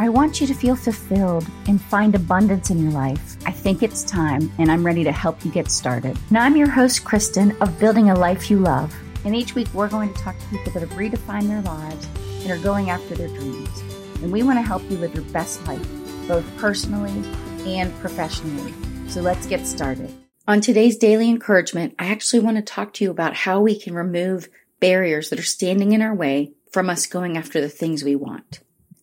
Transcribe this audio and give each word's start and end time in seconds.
I 0.00 0.08
want 0.08 0.40
you 0.40 0.46
to 0.46 0.54
feel 0.54 0.76
fulfilled 0.76 1.46
and 1.68 1.78
find 1.78 2.14
abundance 2.14 2.70
in 2.70 2.82
your 2.82 2.90
life. 2.90 3.36
I 3.44 3.50
think 3.50 3.82
it's 3.82 4.02
time, 4.02 4.50
and 4.56 4.72
I'm 4.72 4.82
ready 4.82 5.04
to 5.04 5.12
help 5.12 5.44
you 5.44 5.50
get 5.50 5.70
started. 5.70 6.16
Now, 6.30 6.42
I'm 6.42 6.56
your 6.56 6.70
host, 6.70 7.04
Kristen, 7.04 7.54
of 7.60 7.78
Building 7.78 8.08
a 8.08 8.14
Life 8.14 8.50
You 8.50 8.60
Love. 8.60 8.96
And 9.26 9.36
each 9.36 9.54
week, 9.54 9.68
we're 9.74 9.90
going 9.90 10.10
to 10.10 10.18
talk 10.18 10.38
to 10.38 10.46
people 10.46 10.72
that 10.72 10.80
have 10.80 10.98
redefined 10.98 11.48
their 11.48 11.60
lives 11.60 12.08
and 12.40 12.50
are 12.50 12.56
going 12.64 12.88
after 12.88 13.14
their 13.14 13.28
dreams. 13.28 13.68
And 14.22 14.32
we 14.32 14.42
want 14.42 14.56
to 14.56 14.62
help 14.62 14.82
you 14.90 14.96
live 14.96 15.14
your 15.14 15.24
best 15.24 15.62
life, 15.66 15.86
both 16.26 16.46
personally 16.56 17.22
and 17.66 17.94
professionally. 18.00 18.72
So 19.06 19.20
let's 19.20 19.46
get 19.46 19.66
started. 19.66 20.10
On 20.48 20.62
today's 20.62 20.96
daily 20.96 21.28
encouragement, 21.28 21.94
I 21.98 22.06
actually 22.06 22.40
want 22.40 22.56
to 22.56 22.62
talk 22.62 22.94
to 22.94 23.04
you 23.04 23.10
about 23.10 23.34
how 23.34 23.60
we 23.60 23.78
can 23.78 23.92
remove 23.92 24.48
barriers 24.80 25.28
that 25.28 25.38
are 25.38 25.42
standing 25.42 25.92
in 25.92 26.00
our 26.00 26.14
way 26.14 26.52
from 26.72 26.88
us 26.88 27.04
going 27.04 27.36
after 27.36 27.60
the 27.60 27.68
things 27.68 28.02
we 28.02 28.16
want. 28.16 28.60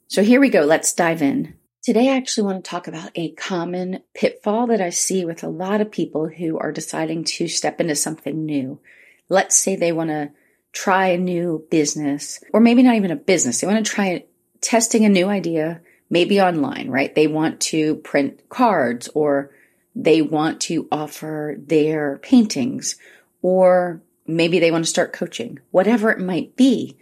So 0.09 0.23
here 0.23 0.39
we 0.39 0.49
go. 0.49 0.61
Let's 0.61 0.93
dive 0.93 1.21
in. 1.21 1.55
Today, 1.84 2.09
I 2.09 2.16
actually 2.16 2.45
want 2.45 2.63
to 2.63 2.70
talk 2.70 2.88
about 2.88 3.11
a 3.16 3.31
common 3.31 4.03
pitfall 4.13 4.67
that 4.67 4.80
I 4.80 4.89
see 4.89 5.25
with 5.25 5.43
a 5.43 5.49
lot 5.49 5.81
of 5.81 5.91
people 5.91 6.30
who 6.30 6.57
are 6.57 6.71
deciding 6.71 7.25
to 7.25 7.49
step 7.49 7.81
into 7.81 7.95
something 7.95 8.45
new. 8.45 8.80
Let's 9.27 9.57
say 9.57 9.75
they 9.75 9.91
want 9.91 10.09
to 10.11 10.31
try 10.71 11.08
a 11.08 11.17
new 11.17 11.66
business, 11.69 12.41
or 12.53 12.61
maybe 12.61 12.83
not 12.83 12.95
even 12.95 13.11
a 13.11 13.17
business. 13.17 13.59
They 13.59 13.67
want 13.67 13.85
to 13.85 13.91
try 13.91 14.23
testing 14.61 15.03
a 15.03 15.09
new 15.09 15.28
idea, 15.28 15.81
maybe 16.09 16.39
online, 16.39 16.89
right? 16.89 17.13
They 17.13 17.28
want 17.28 17.59
to 17.61 17.95
print 17.95 18.47
cards 18.47 19.09
or 19.09 19.52
they 19.94 20.22
want 20.22 20.61
to 20.61 20.88
offer 20.89 21.58
their 21.59 22.17
paintings, 22.19 22.95
or 23.41 24.02
maybe 24.25 24.59
they 24.59 24.72
want 24.72 24.85
to 24.85 24.89
start 24.89 25.11
coaching, 25.11 25.59
whatever 25.72 26.11
it 26.11 26.19
might 26.19 26.55
be. 26.55 26.97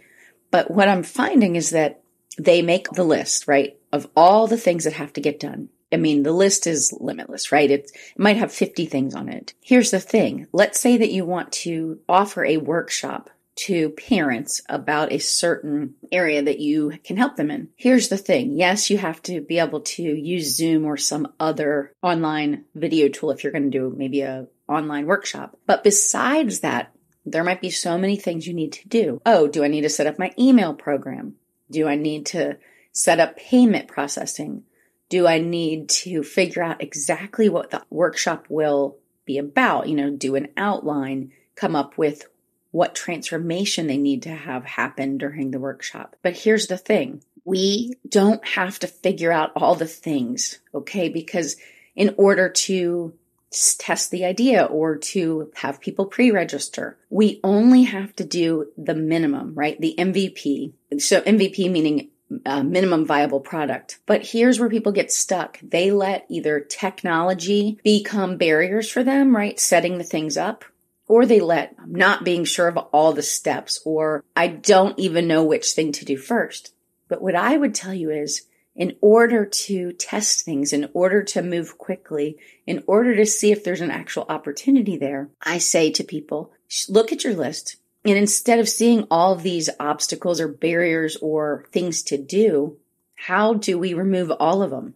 But 0.50 0.72
what 0.72 0.88
I'm 0.88 1.04
finding 1.04 1.54
is 1.54 1.70
that 1.70 2.02
they 2.38 2.62
make 2.62 2.90
the 2.90 3.04
list, 3.04 3.48
right, 3.48 3.76
of 3.92 4.08
all 4.16 4.46
the 4.46 4.58
things 4.58 4.84
that 4.84 4.94
have 4.94 5.12
to 5.14 5.20
get 5.20 5.40
done. 5.40 5.68
I 5.92 5.96
mean, 5.96 6.24
the 6.24 6.32
list 6.32 6.66
is 6.66 6.92
limitless, 7.00 7.52
right? 7.52 7.70
It, 7.70 7.90
it 7.94 8.18
might 8.18 8.36
have 8.36 8.52
50 8.52 8.86
things 8.86 9.14
on 9.14 9.28
it. 9.28 9.54
Here's 9.60 9.90
the 9.90 10.00
thing. 10.00 10.48
Let's 10.52 10.80
say 10.80 10.96
that 10.96 11.12
you 11.12 11.24
want 11.24 11.52
to 11.52 12.00
offer 12.08 12.44
a 12.44 12.56
workshop 12.56 13.30
to 13.56 13.90
parents 13.90 14.60
about 14.68 15.12
a 15.12 15.18
certain 15.18 15.94
area 16.12 16.42
that 16.42 16.58
you 16.58 16.92
can 17.04 17.16
help 17.16 17.36
them 17.36 17.50
in. 17.50 17.68
Here's 17.76 18.08
the 18.08 18.18
thing. 18.18 18.52
Yes, 18.52 18.90
you 18.90 18.98
have 18.98 19.22
to 19.22 19.40
be 19.40 19.58
able 19.58 19.80
to 19.80 20.02
use 20.02 20.56
Zoom 20.56 20.84
or 20.84 20.96
some 20.96 21.32
other 21.40 21.92
online 22.02 22.64
video 22.74 23.08
tool 23.08 23.30
if 23.30 23.42
you're 23.42 23.52
going 23.52 23.70
to 23.70 23.78
do 23.78 23.94
maybe 23.96 24.20
a 24.20 24.46
online 24.68 25.06
workshop. 25.06 25.56
But 25.66 25.84
besides 25.84 26.60
that, 26.60 26.92
there 27.24 27.44
might 27.44 27.60
be 27.60 27.70
so 27.70 27.96
many 27.96 28.16
things 28.16 28.46
you 28.46 28.54
need 28.54 28.72
to 28.72 28.88
do. 28.88 29.20
Oh, 29.24 29.48
do 29.48 29.64
I 29.64 29.68
need 29.68 29.82
to 29.82 29.88
set 29.88 30.06
up 30.06 30.18
my 30.18 30.32
email 30.38 30.74
program? 30.74 31.36
Do 31.70 31.88
I 31.88 31.96
need 31.96 32.26
to 32.26 32.58
set 32.92 33.20
up 33.20 33.36
payment 33.36 33.88
processing? 33.88 34.64
Do 35.08 35.26
I 35.26 35.38
need 35.38 35.88
to 35.90 36.22
figure 36.22 36.62
out 36.62 36.82
exactly 36.82 37.48
what 37.48 37.70
the 37.70 37.84
workshop 37.90 38.46
will 38.48 38.96
be 39.24 39.38
about? 39.38 39.88
You 39.88 39.94
know, 39.94 40.10
do 40.10 40.34
an 40.34 40.48
outline, 40.56 41.32
come 41.54 41.76
up 41.76 41.96
with 41.96 42.26
what 42.70 42.94
transformation 42.94 43.86
they 43.86 43.96
need 43.96 44.22
to 44.22 44.30
have 44.30 44.64
happen 44.64 45.18
during 45.18 45.50
the 45.50 45.60
workshop. 45.60 46.16
But 46.22 46.36
here's 46.36 46.66
the 46.66 46.76
thing. 46.76 47.22
We 47.44 47.94
don't 48.08 48.44
have 48.46 48.78
to 48.80 48.86
figure 48.86 49.32
out 49.32 49.52
all 49.54 49.76
the 49.76 49.86
things, 49.86 50.58
okay? 50.74 51.08
Because 51.08 51.56
in 51.94 52.14
order 52.18 52.48
to 52.48 53.14
test 53.50 54.10
the 54.10 54.24
idea 54.24 54.64
or 54.64 54.96
to 54.96 55.50
have 55.56 55.80
people 55.80 56.06
pre-register. 56.06 56.98
We 57.10 57.40
only 57.44 57.84
have 57.84 58.14
to 58.16 58.24
do 58.24 58.72
the 58.76 58.94
minimum, 58.94 59.54
right? 59.54 59.80
The 59.80 59.94
MVP. 59.98 60.72
So 60.98 61.20
MVP 61.20 61.70
meaning 61.70 62.10
uh, 62.44 62.62
minimum 62.62 63.06
viable 63.06 63.40
product. 63.40 63.98
But 64.06 64.26
here's 64.26 64.58
where 64.58 64.68
people 64.68 64.92
get 64.92 65.12
stuck. 65.12 65.60
They 65.62 65.90
let 65.90 66.26
either 66.28 66.60
technology 66.60 67.78
become 67.84 68.36
barriers 68.36 68.90
for 68.90 69.04
them, 69.04 69.34
right? 69.34 69.58
Setting 69.58 69.98
the 69.98 70.04
things 70.04 70.36
up. 70.36 70.64
Or 71.08 71.24
they 71.24 71.38
let 71.38 71.76
not 71.86 72.24
being 72.24 72.44
sure 72.44 72.66
of 72.66 72.76
all 72.76 73.12
the 73.12 73.22
steps, 73.22 73.80
or 73.84 74.24
I 74.34 74.48
don't 74.48 74.98
even 74.98 75.28
know 75.28 75.44
which 75.44 75.70
thing 75.70 75.92
to 75.92 76.04
do 76.04 76.16
first. 76.16 76.74
But 77.08 77.22
what 77.22 77.36
I 77.36 77.56
would 77.56 77.76
tell 77.76 77.94
you 77.94 78.10
is 78.10 78.42
in 78.76 78.96
order 79.00 79.46
to 79.46 79.92
test 79.92 80.44
things, 80.44 80.72
in 80.72 80.88
order 80.92 81.22
to 81.22 81.42
move 81.42 81.78
quickly, 81.78 82.36
in 82.66 82.84
order 82.86 83.16
to 83.16 83.24
see 83.26 83.50
if 83.50 83.64
there's 83.64 83.80
an 83.80 83.90
actual 83.90 84.26
opportunity 84.28 84.96
there, 84.96 85.30
I 85.42 85.58
say 85.58 85.90
to 85.92 86.04
people, 86.04 86.52
look 86.88 87.10
at 87.12 87.24
your 87.24 87.34
list. 87.34 87.76
And 88.04 88.16
instead 88.16 88.60
of 88.60 88.68
seeing 88.68 89.06
all 89.10 89.32
of 89.32 89.42
these 89.42 89.70
obstacles 89.80 90.40
or 90.40 90.46
barriers 90.46 91.16
or 91.16 91.66
things 91.72 92.02
to 92.04 92.18
do, 92.18 92.76
how 93.14 93.54
do 93.54 93.78
we 93.78 93.94
remove 93.94 94.30
all 94.30 94.62
of 94.62 94.70
them? 94.70 94.94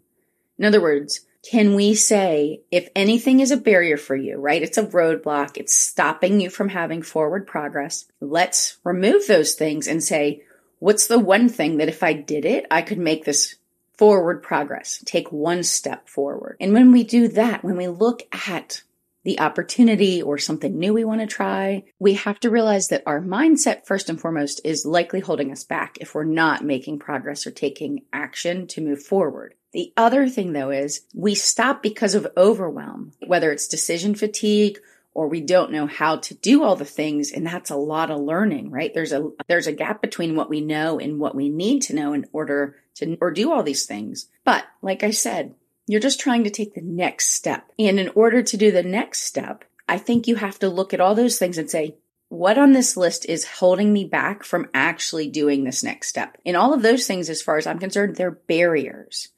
In 0.58 0.66
other 0.66 0.80
words, 0.80 1.20
can 1.42 1.74
we 1.74 1.94
say 1.94 2.60
if 2.70 2.90
anything 2.94 3.40
is 3.40 3.50
a 3.50 3.56
barrier 3.56 3.96
for 3.96 4.14
you, 4.14 4.36
right? 4.36 4.62
It's 4.62 4.76
a 4.76 4.86
roadblock. 4.86 5.56
It's 5.56 5.74
stopping 5.74 6.38
you 6.40 6.50
from 6.50 6.68
having 6.68 7.00
forward 7.00 7.46
progress. 7.46 8.04
Let's 8.20 8.76
remove 8.84 9.26
those 9.26 9.54
things 9.54 9.88
and 9.88 10.04
say, 10.04 10.42
what's 10.80 11.06
the 11.06 11.18
one 11.18 11.48
thing 11.48 11.78
that 11.78 11.88
if 11.88 12.02
I 12.02 12.12
did 12.12 12.44
it, 12.44 12.66
I 12.70 12.82
could 12.82 12.98
make 12.98 13.24
this 13.24 13.56
forward 14.00 14.42
progress, 14.42 15.02
take 15.04 15.30
one 15.30 15.62
step 15.62 16.08
forward. 16.08 16.56
And 16.58 16.72
when 16.72 16.90
we 16.90 17.04
do 17.04 17.28
that, 17.28 17.62
when 17.62 17.76
we 17.76 17.86
look 17.86 18.22
at 18.48 18.82
the 19.24 19.40
opportunity 19.40 20.22
or 20.22 20.38
something 20.38 20.78
new 20.78 20.94
we 20.94 21.04
want 21.04 21.20
to 21.20 21.26
try, 21.26 21.84
we 21.98 22.14
have 22.14 22.40
to 22.40 22.48
realize 22.48 22.88
that 22.88 23.02
our 23.04 23.20
mindset, 23.20 23.84
first 23.84 24.08
and 24.08 24.18
foremost, 24.18 24.62
is 24.64 24.86
likely 24.86 25.20
holding 25.20 25.52
us 25.52 25.64
back 25.64 25.98
if 26.00 26.14
we're 26.14 26.24
not 26.24 26.64
making 26.64 26.98
progress 26.98 27.46
or 27.46 27.50
taking 27.50 28.00
action 28.10 28.66
to 28.68 28.80
move 28.80 29.02
forward. 29.02 29.54
The 29.74 29.92
other 29.98 30.30
thing 30.30 30.54
though 30.54 30.70
is 30.70 31.02
we 31.14 31.34
stop 31.34 31.82
because 31.82 32.14
of 32.14 32.26
overwhelm, 32.38 33.12
whether 33.26 33.52
it's 33.52 33.68
decision 33.68 34.14
fatigue 34.14 34.78
or 35.12 35.28
we 35.28 35.42
don't 35.42 35.72
know 35.72 35.86
how 35.86 36.16
to 36.16 36.34
do 36.34 36.62
all 36.62 36.76
the 36.76 36.84
things 36.86 37.32
and 37.32 37.46
that's 37.46 37.70
a 37.70 37.76
lot 37.76 38.10
of 38.12 38.20
learning 38.20 38.70
right 38.70 38.94
there's 38.94 39.12
a 39.12 39.28
there's 39.48 39.66
a 39.66 39.72
gap 39.72 40.00
between 40.00 40.36
what 40.36 40.48
we 40.48 40.60
know 40.60 41.00
and 41.00 41.18
what 41.18 41.34
we 41.34 41.48
need 41.48 41.82
to 41.82 41.94
know 41.94 42.12
in 42.12 42.24
order 42.32 42.76
to 43.00 43.18
or 43.20 43.30
do 43.30 43.52
all 43.52 43.62
these 43.62 43.86
things. 43.86 44.28
But 44.44 44.64
like 44.82 45.02
i 45.02 45.10
said 45.10 45.54
you're 45.86 46.00
just 46.00 46.20
trying 46.20 46.44
to 46.44 46.50
take 46.50 46.74
the 46.74 46.80
next 46.80 47.30
step. 47.30 47.72
And 47.76 47.98
in 47.98 48.10
order 48.10 48.42
to 48.42 48.56
do 48.56 48.70
the 48.70 48.82
next 48.82 49.22
step 49.22 49.64
i 49.88 49.98
think 49.98 50.26
you 50.26 50.36
have 50.36 50.58
to 50.60 50.68
look 50.68 50.94
at 50.94 51.00
all 51.00 51.14
those 51.14 51.38
things 51.38 51.58
and 51.58 51.70
say 51.70 51.96
what 52.28 52.58
on 52.58 52.70
this 52.70 52.96
list 52.96 53.26
is 53.28 53.44
holding 53.44 53.92
me 53.92 54.04
back 54.04 54.44
from 54.44 54.68
actually 54.72 55.28
doing 55.28 55.64
this 55.64 55.82
next 55.82 56.06
step? 56.08 56.38
And 56.46 56.56
all 56.56 56.72
of 56.72 56.82
those 56.82 57.06
things 57.06 57.28
as 57.28 57.42
far 57.42 57.58
as 57.58 57.66
i'm 57.66 57.78
concerned 57.78 58.16
they're 58.16 58.30
barriers. 58.30 59.28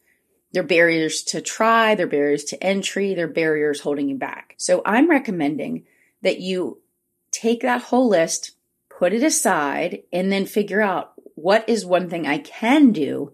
They're 0.53 0.63
barriers 0.63 1.23
to 1.25 1.41
try, 1.41 1.95
they're 1.95 2.07
barriers 2.07 2.45
to 2.45 2.63
entry, 2.63 3.15
they're 3.15 3.27
barriers 3.27 3.81
holding 3.81 4.11
you 4.11 4.17
back. 4.17 4.55
So 4.59 4.83
I'm 4.85 5.09
recommending 5.09 5.87
that 6.21 6.41
you 6.41 6.83
take 7.31 7.63
that 7.63 7.83
whole 7.83 8.09
list, 8.09 8.53
put 8.91 9.15
it 9.15 9.23
aside, 9.23 10.03
and 10.13 10.31
then 10.31 10.45
figure 10.45 10.83
out 10.83 11.15
what 11.35 11.69
is 11.69 11.87
one 11.87 12.11
thing 12.11 12.27
I 12.27 12.39
can 12.39 12.93
do 12.93 13.33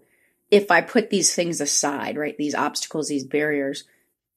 if 0.51 0.71
I 0.71 0.81
put 0.81 1.09
these 1.09 1.33
things 1.33 1.61
aside, 1.61 2.17
right? 2.17 2.37
These 2.37 2.55
obstacles, 2.55 3.07
these 3.07 3.23
barriers, 3.23 3.83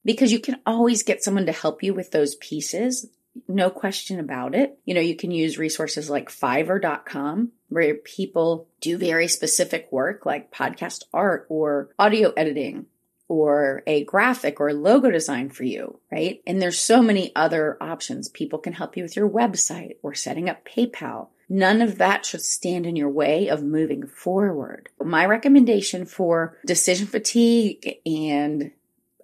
because 0.05 0.33
you 0.33 0.41
can 0.41 0.61
always 0.67 1.03
get 1.03 1.23
someone 1.23 1.47
to 1.47 1.53
help 1.53 1.83
you 1.83 1.95
with 1.95 2.11
those 2.11 2.35
pieces. 2.37 3.09
No 3.49 3.71
question 3.71 4.21
about 4.21 4.55
it. 4.55 4.79
You 4.85 4.95
know, 4.95 5.01
you 5.01 5.17
can 5.17 5.31
use 5.31 5.59
resources 5.59 6.11
like 6.11 6.29
fiverr.com 6.29 7.53
where 7.69 7.95
people 7.95 8.69
do 8.81 8.99
very 8.99 9.29
specific 9.29 9.89
work 9.91 10.27
like 10.27 10.53
podcast 10.53 11.05
art 11.15 11.47
or 11.49 11.89
audio 11.99 12.31
editing 12.37 12.87
or 13.29 13.83
a 13.87 14.05
graphic 14.05 14.61
or 14.61 14.73
logo 14.73 15.11
design 15.11 15.49
for 15.49 15.65
you, 15.65 15.99
right? 16.11 16.43
And 16.47 16.61
there's 16.61 16.79
so 16.79 17.03
many 17.03 17.35
other 17.35 17.77
options. 17.81 18.29
People 18.29 18.59
can 18.59 18.75
help 18.75 18.97
you 18.97 19.03
with 19.03 19.17
your 19.17 19.29
website 19.29 19.97
or 20.03 20.15
setting 20.15 20.49
up 20.49 20.67
PayPal. 20.67 21.29
None 21.49 21.83
of 21.83 21.99
that 21.99 22.25
should 22.25 22.43
stand 22.43 22.87
in 22.87 22.97
your 22.97 23.11
way 23.11 23.49
of 23.49 23.63
moving 23.63 24.07
forward. 24.07 24.89
My 25.03 25.27
recommendation 25.27 26.07
for 26.07 26.59
decision 26.65 27.07
fatigue 27.07 27.99
and 28.07 28.73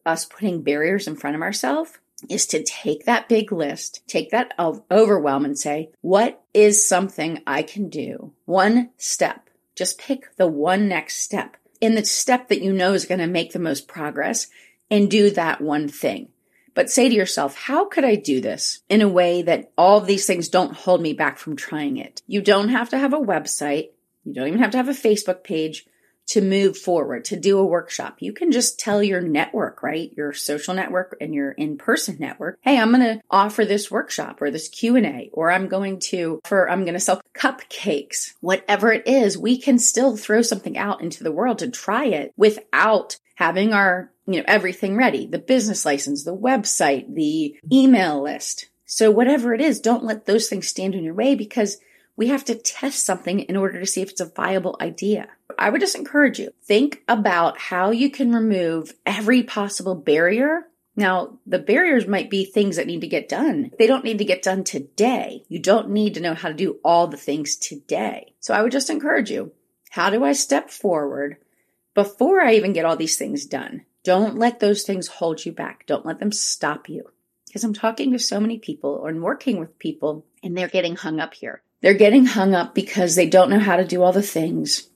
us 0.04 0.24
putting 0.24 0.62
barriers 0.62 1.06
in 1.06 1.16
front 1.16 1.36
of 1.36 1.42
ourselves 1.42 1.98
is 2.28 2.46
to 2.46 2.62
take 2.64 3.04
that 3.04 3.28
big 3.28 3.52
list, 3.52 4.02
take 4.08 4.30
that 4.30 4.52
overwhelm 4.90 5.44
and 5.44 5.58
say, 5.58 5.90
what 6.00 6.42
is 6.52 6.88
something 6.88 7.42
I 7.46 7.62
can 7.62 7.88
do? 7.88 8.32
One 8.44 8.90
step. 8.96 9.48
Just 9.76 9.98
pick 9.98 10.36
the 10.36 10.48
one 10.48 10.88
next 10.88 11.22
step 11.22 11.56
in 11.80 11.94
the 11.94 12.04
step 12.04 12.48
that 12.48 12.62
you 12.62 12.72
know 12.72 12.92
is 12.92 13.06
going 13.06 13.20
to 13.20 13.26
make 13.26 13.52
the 13.52 13.58
most 13.58 13.88
progress 13.88 14.48
and 14.90 15.10
do 15.10 15.30
that 15.30 15.60
one 15.60 15.88
thing. 15.88 16.28
But 16.74 16.90
say 16.90 17.08
to 17.08 17.14
yourself, 17.14 17.56
how 17.56 17.86
could 17.86 18.04
I 18.04 18.14
do 18.14 18.40
this 18.40 18.80
in 18.88 19.02
a 19.02 19.08
way 19.08 19.42
that 19.42 19.72
all 19.76 20.00
these 20.00 20.26
things 20.26 20.48
don't 20.48 20.72
hold 20.72 21.02
me 21.02 21.12
back 21.12 21.38
from 21.38 21.56
trying 21.56 21.96
it? 21.96 22.22
You 22.26 22.40
don't 22.40 22.68
have 22.68 22.90
to 22.90 22.98
have 22.98 23.12
a 23.12 23.18
website. 23.18 23.90
You 24.24 24.34
don't 24.34 24.48
even 24.48 24.60
have 24.60 24.70
to 24.70 24.76
have 24.76 24.88
a 24.88 24.92
Facebook 24.92 25.42
page 25.42 25.86
to 26.28 26.40
move 26.40 26.76
forward, 26.76 27.24
to 27.26 27.36
do 27.36 27.58
a 27.58 27.64
workshop. 27.64 28.16
You 28.20 28.32
can 28.32 28.52
just 28.52 28.78
tell 28.78 29.02
your 29.02 29.20
network, 29.20 29.82
right? 29.82 30.12
Your 30.16 30.32
social 30.32 30.74
network 30.74 31.16
and 31.20 31.34
your 31.34 31.52
in-person 31.52 32.18
network, 32.20 32.58
hey, 32.62 32.78
I'm 32.78 32.92
going 32.92 33.00
to 33.02 33.22
offer 33.30 33.64
this 33.64 33.90
workshop 33.90 34.40
or 34.42 34.50
this 34.50 34.68
Q&A, 34.68 35.30
or 35.32 35.50
I'm 35.50 35.68
going 35.68 36.00
to, 36.00 36.40
for, 36.44 36.70
I'm 36.70 36.82
going 36.82 36.94
to 36.94 37.00
sell 37.00 37.22
cupcakes. 37.34 38.34
Whatever 38.40 38.92
it 38.92 39.06
is, 39.06 39.38
we 39.38 39.58
can 39.58 39.78
still 39.78 40.16
throw 40.16 40.42
something 40.42 40.76
out 40.76 41.00
into 41.00 41.24
the 41.24 41.32
world 41.32 41.58
to 41.58 41.70
try 41.70 42.04
it 42.04 42.32
without 42.36 43.16
having 43.36 43.72
our, 43.72 44.12
you 44.26 44.38
know, 44.38 44.44
everything 44.46 44.96
ready. 44.96 45.26
The 45.26 45.38
business 45.38 45.84
license, 45.84 46.24
the 46.24 46.36
website, 46.36 47.14
the 47.14 47.56
email 47.72 48.22
list. 48.22 48.68
So 48.84 49.10
whatever 49.10 49.54
it 49.54 49.60
is, 49.60 49.80
don't 49.80 50.04
let 50.04 50.26
those 50.26 50.48
things 50.48 50.66
stand 50.66 50.94
in 50.94 51.04
your 51.04 51.14
way 51.14 51.34
because 51.34 51.78
we 52.18 52.26
have 52.26 52.44
to 52.46 52.56
test 52.56 53.06
something 53.06 53.38
in 53.38 53.56
order 53.56 53.78
to 53.78 53.86
see 53.86 54.02
if 54.02 54.10
it's 54.10 54.20
a 54.20 54.26
viable 54.26 54.76
idea. 54.80 55.28
I 55.56 55.70
would 55.70 55.80
just 55.80 55.94
encourage 55.94 56.40
you, 56.40 56.50
think 56.64 57.02
about 57.06 57.58
how 57.58 57.92
you 57.92 58.10
can 58.10 58.32
remove 58.32 58.92
every 59.06 59.44
possible 59.44 59.94
barrier. 59.94 60.66
Now, 60.96 61.38
the 61.46 61.60
barriers 61.60 62.08
might 62.08 62.28
be 62.28 62.44
things 62.44 62.74
that 62.74 62.88
need 62.88 63.02
to 63.02 63.06
get 63.06 63.28
done. 63.28 63.70
They 63.78 63.86
don't 63.86 64.02
need 64.02 64.18
to 64.18 64.24
get 64.24 64.42
done 64.42 64.64
today. 64.64 65.44
You 65.48 65.60
don't 65.60 65.90
need 65.90 66.14
to 66.14 66.20
know 66.20 66.34
how 66.34 66.48
to 66.48 66.54
do 66.54 66.80
all 66.84 67.06
the 67.06 67.16
things 67.16 67.54
today. 67.54 68.34
So 68.40 68.52
I 68.52 68.62
would 68.62 68.72
just 68.72 68.90
encourage 68.90 69.30
you, 69.30 69.52
how 69.90 70.10
do 70.10 70.24
I 70.24 70.32
step 70.32 70.70
forward 70.70 71.36
before 71.94 72.40
I 72.40 72.54
even 72.54 72.72
get 72.72 72.84
all 72.84 72.96
these 72.96 73.16
things 73.16 73.46
done? 73.46 73.84
Don't 74.02 74.36
let 74.36 74.58
those 74.58 74.82
things 74.82 75.06
hold 75.06 75.46
you 75.46 75.52
back. 75.52 75.86
Don't 75.86 76.04
let 76.04 76.18
them 76.18 76.32
stop 76.32 76.88
you. 76.88 77.04
Because 77.46 77.62
I'm 77.62 77.74
talking 77.74 78.10
to 78.10 78.18
so 78.18 78.40
many 78.40 78.58
people 78.58 79.06
and 79.06 79.22
working 79.22 79.60
with 79.60 79.78
people 79.78 80.26
and 80.42 80.58
they're 80.58 80.66
getting 80.66 80.96
hung 80.96 81.20
up 81.20 81.34
here. 81.34 81.62
They're 81.80 81.94
getting 81.94 82.26
hung 82.26 82.54
up 82.54 82.74
because 82.74 83.14
they 83.14 83.28
don't 83.28 83.50
know 83.50 83.58
how 83.60 83.76
to 83.76 83.84
do 83.84 84.02
all 84.02 84.12
the 84.12 84.22
things 84.22 84.88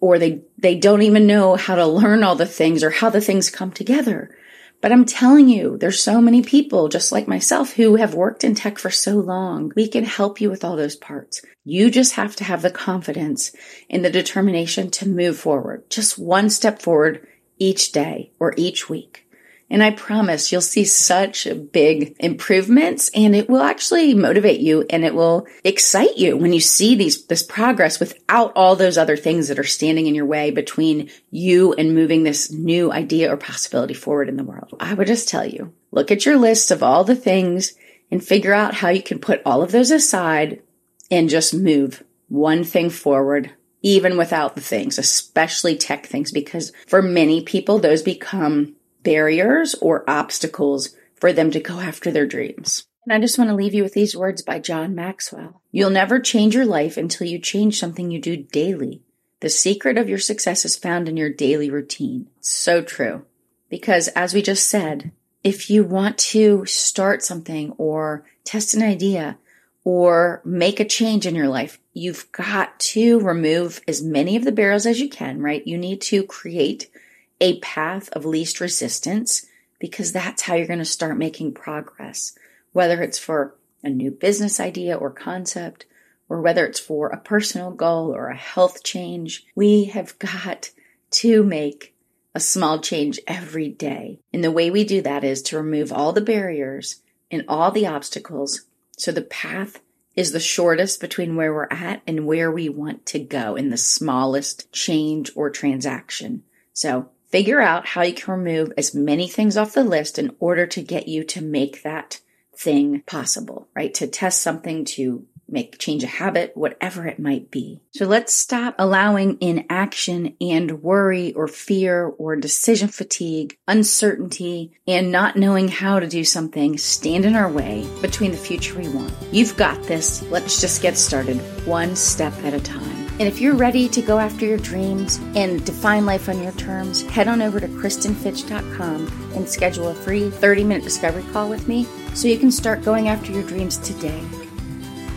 or 0.00 0.18
they, 0.18 0.42
they 0.56 0.76
don't 0.76 1.02
even 1.02 1.26
know 1.26 1.56
how 1.56 1.74
to 1.74 1.86
learn 1.86 2.22
all 2.22 2.36
the 2.36 2.46
things 2.46 2.84
or 2.84 2.90
how 2.90 3.10
the 3.10 3.20
things 3.20 3.50
come 3.50 3.72
together. 3.72 4.36
But 4.80 4.92
I'm 4.92 5.04
telling 5.04 5.48
you, 5.48 5.76
there's 5.76 6.00
so 6.00 6.20
many 6.20 6.40
people 6.40 6.88
just 6.88 7.10
like 7.10 7.26
myself 7.26 7.72
who 7.72 7.96
have 7.96 8.14
worked 8.14 8.44
in 8.44 8.54
tech 8.54 8.78
for 8.78 8.90
so 8.90 9.16
long. 9.16 9.72
We 9.74 9.88
can 9.88 10.04
help 10.04 10.40
you 10.40 10.50
with 10.50 10.64
all 10.64 10.76
those 10.76 10.94
parts. 10.94 11.42
You 11.64 11.90
just 11.90 12.12
have 12.12 12.36
to 12.36 12.44
have 12.44 12.62
the 12.62 12.70
confidence 12.70 13.50
and 13.90 14.04
the 14.04 14.10
determination 14.10 14.90
to 14.92 15.08
move 15.08 15.36
forward, 15.36 15.90
just 15.90 16.16
one 16.16 16.48
step 16.48 16.80
forward 16.80 17.26
each 17.58 17.90
day 17.90 18.30
or 18.38 18.54
each 18.56 18.88
week. 18.88 19.27
And 19.70 19.82
I 19.82 19.90
promise 19.90 20.50
you'll 20.50 20.62
see 20.62 20.84
such 20.84 21.46
big 21.72 22.16
improvements 22.18 23.10
and 23.14 23.36
it 23.36 23.50
will 23.50 23.60
actually 23.60 24.14
motivate 24.14 24.60
you 24.60 24.86
and 24.88 25.04
it 25.04 25.14
will 25.14 25.46
excite 25.62 26.16
you 26.16 26.36
when 26.38 26.54
you 26.54 26.60
see 26.60 26.94
these, 26.94 27.26
this 27.26 27.42
progress 27.42 28.00
without 28.00 28.52
all 28.56 28.76
those 28.76 28.96
other 28.96 29.16
things 29.16 29.48
that 29.48 29.58
are 29.58 29.64
standing 29.64 30.06
in 30.06 30.14
your 30.14 30.24
way 30.24 30.50
between 30.50 31.10
you 31.30 31.74
and 31.74 31.94
moving 31.94 32.22
this 32.22 32.50
new 32.50 32.90
idea 32.90 33.30
or 33.30 33.36
possibility 33.36 33.94
forward 33.94 34.28
in 34.30 34.36
the 34.36 34.44
world. 34.44 34.74
I 34.80 34.94
would 34.94 35.06
just 35.06 35.28
tell 35.28 35.44
you, 35.44 35.74
look 35.90 36.10
at 36.10 36.24
your 36.24 36.38
list 36.38 36.70
of 36.70 36.82
all 36.82 37.04
the 37.04 37.16
things 37.16 37.74
and 38.10 38.24
figure 38.24 38.54
out 38.54 38.74
how 38.74 38.88
you 38.88 39.02
can 39.02 39.18
put 39.18 39.42
all 39.44 39.62
of 39.62 39.70
those 39.70 39.90
aside 39.90 40.62
and 41.10 41.28
just 41.28 41.52
move 41.52 42.02
one 42.28 42.64
thing 42.64 42.88
forward 42.88 43.52
even 43.82 44.16
without 44.16 44.54
the 44.54 44.60
things, 44.60 44.98
especially 44.98 45.76
tech 45.76 46.06
things, 46.06 46.32
because 46.32 46.72
for 46.86 47.00
many 47.00 47.42
people, 47.42 47.78
those 47.78 48.02
become 48.02 48.74
barriers 49.02 49.74
or 49.76 50.08
obstacles 50.08 50.96
for 51.14 51.32
them 51.32 51.50
to 51.50 51.60
go 51.60 51.80
after 51.80 52.10
their 52.10 52.26
dreams. 52.26 52.86
And 53.04 53.12
I 53.12 53.20
just 53.20 53.38
want 53.38 53.48
to 53.48 53.56
leave 53.56 53.74
you 53.74 53.82
with 53.82 53.94
these 53.94 54.16
words 54.16 54.42
by 54.42 54.58
John 54.58 54.94
Maxwell. 54.94 55.62
You'll 55.72 55.90
never 55.90 56.20
change 56.20 56.54
your 56.54 56.66
life 56.66 56.96
until 56.96 57.26
you 57.26 57.38
change 57.38 57.78
something 57.78 58.10
you 58.10 58.20
do 58.20 58.36
daily. 58.36 59.02
The 59.40 59.48
secret 59.48 59.96
of 59.96 60.08
your 60.08 60.18
success 60.18 60.64
is 60.64 60.76
found 60.76 61.08
in 61.08 61.16
your 61.16 61.30
daily 61.30 61.70
routine. 61.70 62.28
So 62.40 62.82
true. 62.82 63.24
Because 63.70 64.08
as 64.08 64.34
we 64.34 64.42
just 64.42 64.66
said, 64.66 65.12
if 65.44 65.70
you 65.70 65.84
want 65.84 66.18
to 66.18 66.66
start 66.66 67.22
something 67.22 67.72
or 67.78 68.26
test 68.44 68.74
an 68.74 68.82
idea 68.82 69.38
or 69.84 70.42
make 70.44 70.80
a 70.80 70.84
change 70.84 71.26
in 71.26 71.34
your 71.34 71.48
life, 71.48 71.78
you've 71.94 72.30
got 72.32 72.78
to 72.80 73.20
remove 73.20 73.80
as 73.88 74.02
many 74.02 74.36
of 74.36 74.44
the 74.44 74.52
barriers 74.52 74.84
as 74.84 75.00
you 75.00 75.08
can, 75.08 75.40
right? 75.40 75.66
You 75.66 75.78
need 75.78 76.00
to 76.02 76.24
create 76.24 76.90
a 77.40 77.58
path 77.60 78.08
of 78.10 78.24
least 78.24 78.60
resistance 78.60 79.46
because 79.78 80.12
that's 80.12 80.42
how 80.42 80.54
you're 80.54 80.66
going 80.66 80.78
to 80.78 80.84
start 80.84 81.16
making 81.16 81.54
progress. 81.54 82.36
Whether 82.72 83.02
it's 83.02 83.18
for 83.18 83.54
a 83.82 83.88
new 83.88 84.10
business 84.10 84.58
idea 84.58 84.96
or 84.96 85.10
concept, 85.10 85.86
or 86.28 86.40
whether 86.42 86.66
it's 86.66 86.80
for 86.80 87.08
a 87.08 87.16
personal 87.16 87.70
goal 87.70 88.14
or 88.14 88.28
a 88.28 88.36
health 88.36 88.82
change, 88.82 89.46
we 89.54 89.84
have 89.84 90.18
got 90.18 90.70
to 91.10 91.42
make 91.42 91.94
a 92.34 92.40
small 92.40 92.80
change 92.80 93.18
every 93.26 93.68
day. 93.68 94.20
And 94.32 94.44
the 94.44 94.52
way 94.52 94.70
we 94.70 94.84
do 94.84 95.00
that 95.02 95.24
is 95.24 95.42
to 95.42 95.56
remove 95.56 95.92
all 95.92 96.12
the 96.12 96.20
barriers 96.20 97.02
and 97.30 97.44
all 97.48 97.70
the 97.70 97.86
obstacles 97.86 98.66
so 98.98 99.12
the 99.12 99.22
path 99.22 99.80
is 100.16 100.32
the 100.32 100.40
shortest 100.40 101.00
between 101.00 101.36
where 101.36 101.54
we're 101.54 101.68
at 101.70 102.02
and 102.04 102.26
where 102.26 102.50
we 102.50 102.68
want 102.68 103.06
to 103.06 103.20
go 103.20 103.54
in 103.54 103.70
the 103.70 103.76
smallest 103.76 104.70
change 104.72 105.30
or 105.36 105.48
transaction. 105.48 106.42
So 106.72 107.08
Figure 107.28 107.60
out 107.60 107.86
how 107.86 108.02
you 108.02 108.14
can 108.14 108.34
remove 108.34 108.72
as 108.76 108.94
many 108.94 109.28
things 109.28 109.56
off 109.56 109.74
the 109.74 109.84
list 109.84 110.18
in 110.18 110.34
order 110.40 110.66
to 110.66 110.82
get 110.82 111.08
you 111.08 111.24
to 111.24 111.42
make 111.42 111.82
that 111.82 112.20
thing 112.56 113.02
possible, 113.06 113.68
right? 113.74 113.92
To 113.94 114.06
test 114.06 114.42
something, 114.42 114.84
to 114.86 115.26
make 115.48 115.78
change 115.78 116.04
a 116.04 116.08
habit, 116.08 116.52
whatever 116.54 117.06
it 117.06 117.18
might 117.18 117.50
be. 117.50 117.80
So 117.92 118.06
let's 118.06 118.34
stop 118.34 118.74
allowing 118.78 119.38
inaction 119.40 120.36
and 120.40 120.82
worry 120.82 121.32
or 121.32 121.48
fear 121.48 122.04
or 122.06 122.36
decision 122.36 122.88
fatigue, 122.88 123.56
uncertainty, 123.66 124.72
and 124.86 125.10
not 125.10 125.36
knowing 125.36 125.68
how 125.68 126.00
to 126.00 126.06
do 126.06 126.24
something 126.24 126.76
stand 126.76 127.24
in 127.24 127.34
our 127.34 127.50
way 127.50 127.88
between 128.02 128.30
the 128.30 128.36
future 128.36 128.78
we 128.78 128.88
want. 128.88 129.12
You've 129.32 129.56
got 129.56 129.82
this. 129.84 130.22
Let's 130.24 130.60
just 130.60 130.82
get 130.82 130.98
started 130.98 131.36
one 131.66 131.96
step 131.96 132.34
at 132.44 132.54
a 132.54 132.60
time. 132.60 132.97
And 133.18 133.26
if 133.26 133.40
you're 133.40 133.56
ready 133.56 133.88
to 133.88 134.00
go 134.00 134.18
after 134.18 134.46
your 134.46 134.58
dreams 134.58 135.16
and 135.34 135.64
define 135.64 136.06
life 136.06 136.28
on 136.28 136.40
your 136.40 136.52
terms, 136.52 137.02
head 137.02 137.26
on 137.26 137.42
over 137.42 137.58
to 137.58 137.66
KristenFitch.com 137.66 139.32
and 139.34 139.48
schedule 139.48 139.88
a 139.88 139.94
free 139.94 140.30
30 140.30 140.62
minute 140.62 140.84
discovery 140.84 141.24
call 141.32 141.48
with 141.48 141.66
me 141.66 141.84
so 142.14 142.28
you 142.28 142.38
can 142.38 142.52
start 142.52 142.84
going 142.84 143.08
after 143.08 143.32
your 143.32 143.42
dreams 143.42 143.78
today. 143.78 144.22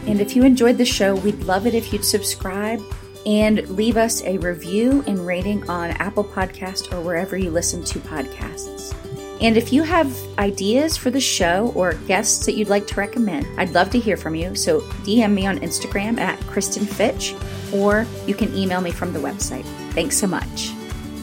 And 0.08 0.20
if 0.20 0.36
you 0.36 0.44
enjoyed 0.44 0.80
the 0.80 0.86
show, 0.86 1.16
we'd 1.16 1.44
love 1.44 1.68
it 1.68 1.76
if 1.76 1.94
you'd 1.94 2.04
subscribe 2.04 2.82
and 3.28 3.70
leave 3.70 3.98
us 3.98 4.24
a 4.24 4.40
review 4.40 5.04
and 5.06 5.28
rating 5.28 5.70
on 5.70 5.92
Apple 5.92 6.24
Podcast 6.24 6.92
or 6.92 7.02
wherever 7.02 7.38
you 7.38 7.52
listen 7.52 7.84
to 7.84 8.00
podcasts. 8.00 8.96
And 9.42 9.58
if 9.58 9.74
you 9.74 9.82
have 9.82 10.16
ideas 10.38 10.96
for 10.96 11.10
the 11.10 11.20
show 11.20 11.72
or 11.76 11.94
guests 12.08 12.46
that 12.46 12.54
you'd 12.54 12.70
like 12.70 12.86
to 12.88 12.96
recommend, 12.96 13.48
I'd 13.60 13.72
love 13.72 13.90
to 13.90 14.00
hear 14.00 14.16
from 14.16 14.36
you. 14.36 14.54
So 14.56 14.82
DM 15.04 15.34
me 15.34 15.48
on 15.48 15.58
Instagram 15.60 16.20
at 16.20 16.40
Kristen 16.42 16.86
Fitch 16.86 17.36
or 17.74 18.06
you 18.28 18.36
can 18.36 18.56
email 18.56 18.82
me 18.82 18.92
from 18.92 19.14
the 19.14 19.20
website. 19.20 19.66
Thanks 19.94 20.18
so 20.18 20.28
much. 20.28 20.72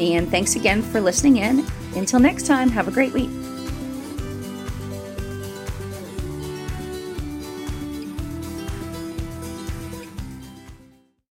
And 0.00 0.28
thanks 0.30 0.56
again 0.56 0.82
for 0.82 1.00
listening 1.00 1.36
in. 1.36 1.64
Until 1.94 2.18
next 2.18 2.46
time, 2.46 2.68
have 2.70 2.88
a 2.88 2.92
great 2.92 3.12
week. 3.12 3.30